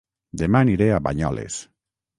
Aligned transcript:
Dema 0.41 0.63
aniré 0.65 0.89
a 0.95 0.99
Banyoles 1.09 1.63